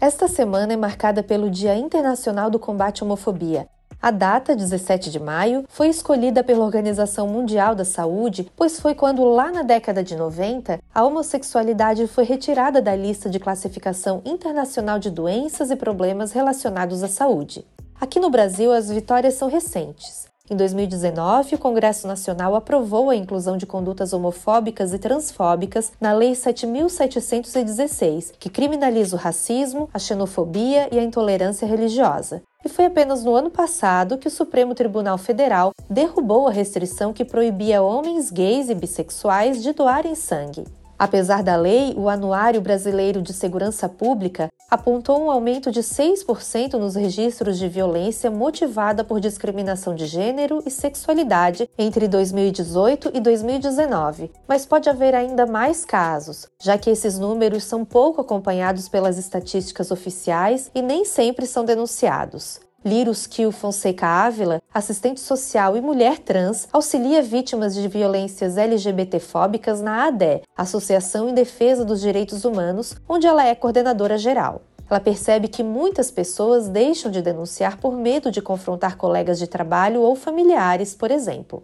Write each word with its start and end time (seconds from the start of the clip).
Esta 0.00 0.28
semana 0.28 0.72
é 0.72 0.76
marcada 0.78 1.22
pelo 1.22 1.50
Dia 1.50 1.76
Internacional 1.76 2.48
do 2.48 2.58
Combate 2.58 3.02
à 3.02 3.04
Homofobia. 3.04 3.68
A 4.00 4.10
data, 4.10 4.56
17 4.56 5.10
de 5.10 5.20
maio, 5.20 5.66
foi 5.68 5.88
escolhida 5.88 6.42
pela 6.42 6.64
Organização 6.64 7.28
Mundial 7.28 7.74
da 7.74 7.84
Saúde, 7.84 8.50
pois 8.56 8.80
foi 8.80 8.94
quando, 8.94 9.22
lá 9.22 9.52
na 9.52 9.62
década 9.62 10.02
de 10.02 10.16
90, 10.16 10.78
a 10.94 11.04
homossexualidade 11.04 12.06
foi 12.06 12.24
retirada 12.24 12.80
da 12.80 12.96
lista 12.96 13.28
de 13.28 13.38
classificação 13.38 14.22
internacional 14.24 14.98
de 14.98 15.10
doenças 15.10 15.70
e 15.70 15.76
problemas 15.76 16.32
relacionados 16.32 17.02
à 17.02 17.08
saúde. 17.08 17.62
Aqui 18.00 18.18
no 18.18 18.30
Brasil, 18.30 18.72
as 18.72 18.88
vitórias 18.88 19.34
são 19.34 19.50
recentes. 19.50 20.26
Em 20.50 20.56
2019, 20.56 21.54
o 21.54 21.58
Congresso 21.58 22.08
Nacional 22.08 22.56
aprovou 22.56 23.08
a 23.08 23.14
inclusão 23.14 23.56
de 23.56 23.66
condutas 23.66 24.12
homofóbicas 24.12 24.92
e 24.92 24.98
transfóbicas 24.98 25.92
na 26.00 26.12
Lei 26.12 26.32
7.716, 26.32 28.32
que 28.36 28.50
criminaliza 28.50 29.14
o 29.14 29.18
racismo, 29.18 29.88
a 29.94 29.98
xenofobia 30.00 30.88
e 30.90 30.98
a 30.98 31.04
intolerância 31.04 31.68
religiosa. 31.68 32.42
E 32.64 32.68
foi 32.68 32.86
apenas 32.86 33.22
no 33.22 33.32
ano 33.32 33.48
passado 33.48 34.18
que 34.18 34.26
o 34.26 34.30
Supremo 34.30 34.74
Tribunal 34.74 35.18
Federal 35.18 35.70
derrubou 35.88 36.48
a 36.48 36.52
restrição 36.52 37.12
que 37.12 37.24
proibia 37.24 37.80
homens 37.80 38.28
gays 38.28 38.68
e 38.68 38.74
bissexuais 38.74 39.62
de 39.62 39.72
doarem 39.72 40.16
sangue. 40.16 40.64
Apesar 40.98 41.44
da 41.44 41.56
lei, 41.56 41.94
o 41.96 42.08
Anuário 42.08 42.60
Brasileiro 42.60 43.22
de 43.22 43.32
Segurança 43.32 43.88
Pública 43.88 44.48
apontou 44.70 45.20
um 45.20 45.30
aumento 45.30 45.70
de 45.70 45.80
6% 45.80 46.74
nos 46.74 46.94
registros 46.94 47.58
de 47.58 47.68
violência 47.68 48.30
motivada 48.30 49.02
por 49.02 49.18
discriminação 49.18 49.94
de 49.94 50.06
gênero 50.06 50.62
e 50.64 50.70
sexualidade 50.70 51.68
entre 51.76 52.06
2018 52.06 53.10
e 53.12 53.20
2019, 53.20 54.30
mas 54.46 54.64
pode 54.64 54.88
haver 54.88 55.14
ainda 55.14 55.44
mais 55.44 55.84
casos, 55.84 56.46
já 56.62 56.78
que 56.78 56.88
esses 56.88 57.18
números 57.18 57.64
são 57.64 57.84
pouco 57.84 58.20
acompanhados 58.20 58.88
pelas 58.88 59.18
estatísticas 59.18 59.90
oficiais 59.90 60.70
e 60.74 60.80
nem 60.80 61.04
sempre 61.04 61.46
são 61.46 61.64
denunciados. 61.64 62.60
Liros 62.82 63.26
Kiel 63.26 63.52
Fonseca 63.52 64.06
Ávila, 64.06 64.62
assistente 64.72 65.20
social 65.20 65.76
e 65.76 65.82
mulher 65.82 66.18
trans, 66.18 66.66
auxilia 66.72 67.20
vítimas 67.20 67.74
de 67.74 67.86
violências 67.86 68.56
LGBTfóbicas 68.56 69.82
na 69.82 70.06
ADE, 70.06 70.42
Associação 70.56 71.28
em 71.28 71.34
Defesa 71.34 71.84
dos 71.84 72.00
Direitos 72.00 72.46
Humanos, 72.46 72.96
onde 73.06 73.26
ela 73.26 73.44
é 73.44 73.54
coordenadora 73.54 74.16
geral. 74.16 74.62
Ela 74.88 74.98
percebe 74.98 75.46
que 75.46 75.62
muitas 75.62 76.10
pessoas 76.10 76.68
deixam 76.68 77.10
de 77.10 77.20
denunciar 77.20 77.78
por 77.78 77.94
medo 77.94 78.30
de 78.30 78.40
confrontar 78.40 78.96
colegas 78.96 79.38
de 79.38 79.46
trabalho 79.46 80.00
ou 80.00 80.16
familiares, 80.16 80.94
por 80.94 81.10
exemplo. 81.10 81.62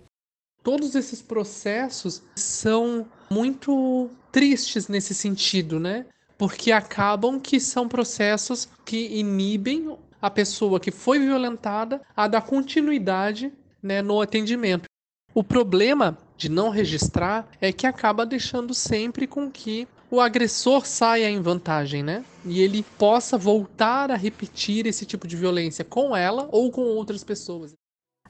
Todos 0.62 0.94
esses 0.94 1.22
processos 1.22 2.22
são 2.37 3.06
muito 3.31 4.11
tristes 4.31 4.87
nesse 4.87 5.14
sentido, 5.14 5.81
né? 5.81 6.05
Porque 6.37 6.70
acabam 6.70 7.41
que 7.41 7.59
são 7.59 7.89
processos 7.89 8.69
que 8.84 9.19
inibem 9.19 9.97
a 10.27 10.31
pessoa 10.31 10.81
que 10.81 10.91
foi 10.91 11.19
violentada 11.19 12.01
a 12.17 12.27
dar 12.27 12.43
continuidade 12.43 13.53
né, 13.83 14.03
no 14.03 14.21
atendimento. 14.21 14.85
O 15.35 15.45
problema 15.45 16.19
de 16.37 16.49
não 16.49 16.71
registrar 16.71 17.49
é 17.61 17.73
que 17.73 17.87
acaba 17.87 18.27
deixando 18.27 18.75
sempre 18.75 19.27
com 19.27 19.51
que 19.51 19.87
o 20.11 20.21
agressor 20.21 20.87
saia 20.87 21.29
em 21.29 21.41
vantagem, 21.41 22.03
né? 22.03 22.25
E 22.45 22.61
ele 22.61 22.85
possa 22.97 23.37
voltar 23.37 24.11
a 24.11 24.17
repetir 24.17 24.87
esse 24.87 25.05
tipo 25.05 25.27
de 25.27 25.37
violência 25.37 25.85
com 25.85 26.17
ela 26.17 26.49
ou 26.53 26.71
com 26.71 26.83
outras 26.83 27.25
pessoas. 27.25 27.73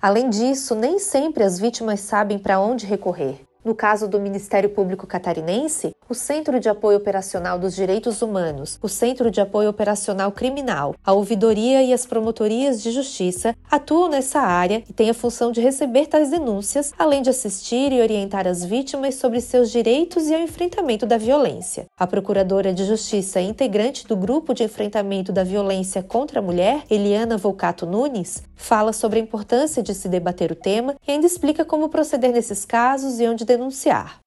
Além 0.01 0.29
disso, 0.29 0.75
nem 0.75 0.99
sempre 0.99 1.45
as 1.45 1.59
vítimas 1.59 2.01
sabem 2.01 2.39
para 2.39 2.61
onde 2.61 2.87
recorrer. 2.87 3.41
No 3.67 3.75
caso 3.75 4.07
do 4.07 4.21
Ministério 4.21 4.71
Público 4.71 5.09
Catarinense, 5.09 5.91
o 6.09 6.15
Centro 6.15 6.61
de 6.61 6.69
Apoio 6.69 6.99
Operacional 6.99 7.59
dos 7.59 7.75
Direitos 7.75 8.23
Humanos, 8.23 8.79
o 8.81 8.89
Centro 8.89 9.29
de 9.29 9.41
Apoio 9.41 9.69
Operacional 9.69 10.31
Criminal, 10.31 10.95
a 11.05 11.13
Ouvidoria 11.13 11.83
e 11.83 11.93
as 11.93 12.07
Promotorias 12.07 12.81
de 12.81 12.93
Justiça 12.93 13.57
atuam 13.69 14.09
nessa 14.09 14.39
área 14.39 14.85
e 14.89 14.93
têm 14.93 15.11
a 15.11 15.15
função 15.15 15.51
de 15.51 15.61
receber 15.61 16.07
tais 16.07 16.31
denúncias, 16.31 16.93
além 16.97 17.23
de 17.23 17.31
assistir 17.31 17.93
e 17.93 18.01
orientar 18.01 18.47
as 18.47 18.65
vítimas 18.65 19.17
sobre 19.17 19.41
seus 19.41 19.73
direitos 19.73 20.29
e 20.29 20.35
ao 20.37 20.43
enfrentamento 20.43 21.05
da 21.05 21.19
violência. 21.19 21.87
A 21.99 22.07
Procuradora 22.07 22.73
de 22.73 22.85
Justiça 22.85 23.41
integrante 23.41 24.07
do 24.07 24.15
Grupo 24.15 24.55
de 24.55 24.63
Enfrentamento 24.63 25.33
da 25.33 25.43
Violência 25.43 26.05
contra 26.05 26.39
a 26.39 26.43
Mulher, 26.43 26.85
Eliana 26.89 27.37
Volcato 27.37 27.85
Nunes, 27.85 28.45
fala 28.55 28.93
sobre 28.93 29.19
a 29.19 29.23
importância 29.23 29.83
de 29.83 29.93
se 29.93 30.09
debater 30.09 30.53
o 30.53 30.55
tema 30.55 30.95
e 31.07 31.11
ainda 31.11 31.27
explica 31.27 31.65
como 31.65 31.89
proceder 31.89 32.31
nesses 32.31 32.65
casos 32.65 33.19
e 33.19 33.27
onde 33.27 33.45
denunciar. 33.57 34.21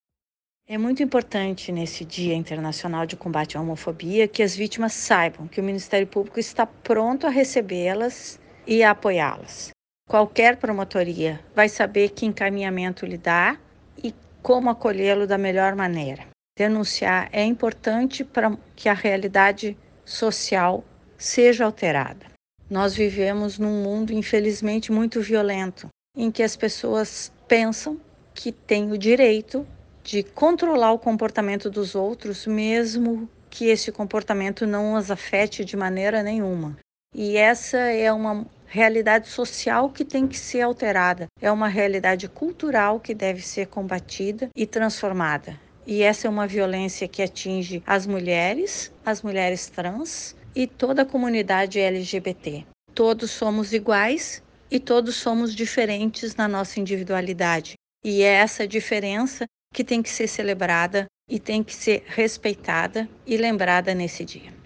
É 0.67 0.77
muito 0.77 1.01
importante 1.01 1.71
nesse 1.71 2.03
Dia 2.03 2.35
Internacional 2.35 3.05
de 3.05 3.15
Combate 3.15 3.57
à 3.57 3.61
Homofobia 3.61 4.27
que 4.27 4.43
as 4.43 4.55
vítimas 4.55 4.93
saibam 4.93 5.47
que 5.47 5.61
o 5.61 5.63
Ministério 5.63 6.05
Público 6.05 6.39
está 6.39 6.65
pronto 6.65 7.25
a 7.25 7.29
recebê-las 7.29 8.39
e 8.67 8.83
a 8.83 8.91
apoiá-las. 8.91 9.69
Qualquer 10.07 10.57
promotoria 10.57 11.39
vai 11.55 11.69
saber 11.69 12.09
que 12.09 12.25
encaminhamento 12.25 13.05
lhe 13.05 13.17
dá 13.17 13.57
e 14.03 14.13
como 14.41 14.69
acolhê-lo 14.69 15.25
da 15.25 15.37
melhor 15.37 15.75
maneira. 15.75 16.27
Denunciar 16.57 17.29
é 17.31 17.43
importante 17.43 18.23
para 18.23 18.55
que 18.75 18.89
a 18.89 18.93
realidade 18.93 19.77
social 20.03 20.83
seja 21.17 21.65
alterada. 21.65 22.25
Nós 22.69 22.93
vivemos 22.93 23.57
num 23.57 23.83
mundo, 23.83 24.11
infelizmente, 24.11 24.91
muito 24.91 25.21
violento, 25.21 25.87
em 26.15 26.29
que 26.29 26.43
as 26.43 26.55
pessoas 26.55 27.31
pensam 27.47 27.99
que 28.39 28.53
têm 28.53 28.89
o 28.89 28.97
direito 28.97 29.67
de 30.01 30.23
controlar 30.23 30.93
o 30.93 30.97
comportamento 30.97 31.69
dos 31.69 31.93
outros, 31.93 32.47
mesmo 32.47 33.29
que 33.49 33.65
esse 33.65 33.91
comportamento 33.91 34.65
não 34.65 34.95
as 34.95 35.11
afete 35.11 35.65
de 35.65 35.75
maneira 35.75 36.23
nenhuma. 36.23 36.77
E 37.13 37.35
essa 37.35 37.77
é 37.77 38.09
uma 38.13 38.45
realidade 38.65 39.27
social 39.27 39.89
que 39.89 40.05
tem 40.05 40.25
que 40.25 40.37
ser 40.37 40.61
alterada, 40.61 41.27
é 41.41 41.51
uma 41.51 41.67
realidade 41.67 42.29
cultural 42.29 42.97
que 43.01 43.13
deve 43.13 43.41
ser 43.41 43.67
combatida 43.67 44.49
e 44.55 44.65
transformada. 44.65 45.59
E 45.85 46.01
essa 46.01 46.25
é 46.25 46.29
uma 46.29 46.47
violência 46.47 47.09
que 47.09 47.21
atinge 47.21 47.83
as 47.85 48.07
mulheres, 48.07 48.89
as 49.05 49.21
mulheres 49.21 49.67
trans 49.67 50.33
e 50.55 50.65
toda 50.65 51.01
a 51.01 51.05
comunidade 51.05 51.77
LGBT. 51.77 52.65
Todos 52.95 53.31
somos 53.31 53.73
iguais 53.73 54.41
e 54.71 54.79
todos 54.79 55.17
somos 55.17 55.53
diferentes 55.53 56.37
na 56.37 56.47
nossa 56.47 56.79
individualidade. 56.79 57.73
E 58.03 58.21
é 58.21 58.33
essa 58.33 58.67
diferença 58.67 59.45
que 59.73 59.83
tem 59.83 60.01
que 60.01 60.09
ser 60.09 60.27
celebrada 60.27 61.05
e 61.29 61.39
tem 61.39 61.61
que 61.61 61.75
ser 61.75 62.03
respeitada 62.07 63.07
e 63.27 63.35
lembrada 63.35 63.93
nesse 63.93 64.23
dia. 64.23 64.57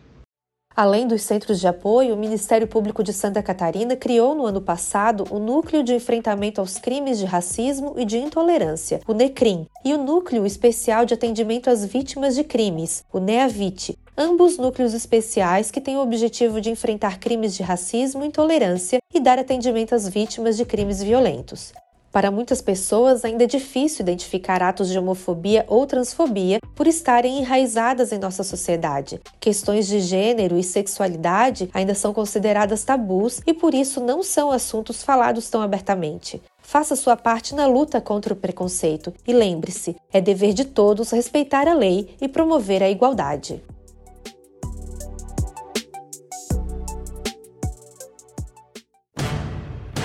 Além 0.75 1.07
dos 1.07 1.21
centros 1.21 1.59
de 1.59 1.67
apoio, 1.67 2.15
o 2.15 2.17
Ministério 2.17 2.67
Público 2.67 3.03
de 3.03 3.13
Santa 3.13 3.43
Catarina 3.43 3.95
criou 3.95 4.33
no 4.33 4.45
ano 4.45 4.59
passado 4.59 5.23
o 5.29 5.37
Núcleo 5.37 5.83
de 5.83 5.93
Enfrentamento 5.93 6.59
aos 6.59 6.79
Crimes 6.79 7.19
de 7.19 7.25
Racismo 7.25 7.93
e 7.95 8.05
de 8.05 8.17
Intolerância, 8.17 8.99
o 9.07 9.13
NECRIM, 9.13 9.67
e 9.85 9.93
o 9.93 10.03
Núcleo 10.03 10.47
Especial 10.47 11.05
de 11.05 11.13
Atendimento 11.13 11.69
às 11.69 11.85
Vítimas 11.85 12.33
de 12.33 12.43
Crimes, 12.43 13.03
o 13.13 13.19
NEAVIT, 13.19 13.95
ambos 14.17 14.57
núcleos 14.57 14.95
especiais 14.95 15.69
que 15.69 15.81
têm 15.81 15.95
o 15.95 16.01
objetivo 16.01 16.59
de 16.59 16.71
enfrentar 16.71 17.19
crimes 17.19 17.55
de 17.55 17.61
racismo 17.61 18.23
e 18.23 18.27
intolerância 18.27 18.97
e 19.13 19.19
dar 19.19 19.37
atendimento 19.37 19.93
às 19.93 20.07
vítimas 20.07 20.57
de 20.57 20.65
crimes 20.65 21.03
violentos. 21.03 21.71
Para 22.13 22.29
muitas 22.29 22.61
pessoas, 22.61 23.25
ainda 23.25 23.45
é 23.45 23.47
difícil 23.47 24.03
identificar 24.03 24.61
atos 24.61 24.87
de 24.87 24.99
homofobia 24.99 25.65
ou 25.67 25.87
transfobia 25.87 26.59
por 26.75 26.85
estarem 26.85 27.39
enraizadas 27.39 28.11
em 28.11 28.19
nossa 28.19 28.43
sociedade. 28.43 29.19
Questões 29.39 29.87
de 29.87 29.99
gênero 29.99 30.55
e 30.55 30.63
sexualidade 30.63 31.71
ainda 31.73 31.95
são 31.95 32.13
consideradas 32.13 32.83
tabus 32.83 33.41
e 33.47 33.53
por 33.53 33.73
isso 33.73 33.99
não 33.99 34.21
são 34.21 34.51
assuntos 34.51 35.01
falados 35.01 35.49
tão 35.49 35.63
abertamente. 35.63 36.39
Faça 36.61 36.95
sua 36.95 37.17
parte 37.17 37.55
na 37.55 37.65
luta 37.65 37.99
contra 37.99 38.31
o 38.31 38.37
preconceito 38.37 39.11
e 39.27 39.33
lembre-se: 39.33 39.95
é 40.11 40.21
dever 40.21 40.53
de 40.53 40.65
todos 40.65 41.09
respeitar 41.09 41.67
a 41.67 41.73
lei 41.73 42.15
e 42.21 42.27
promover 42.27 42.83
a 42.83 42.91
igualdade. 42.91 43.63